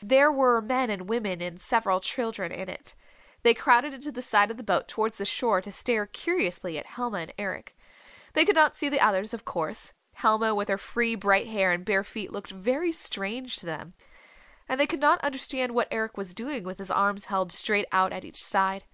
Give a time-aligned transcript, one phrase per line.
[0.00, 2.94] There were men and women and several children in it.
[3.42, 6.86] They crowded into the side of the boat towards the shore to stare curiously at
[6.86, 7.76] Helma and Eric.
[8.32, 9.92] They could not see the others, of course.
[10.14, 13.92] Helma with her free, bright hair and bare feet looked very strange to them.
[14.70, 18.10] And they could not understand what Eric was doing with his arms held straight out
[18.10, 18.84] at each side.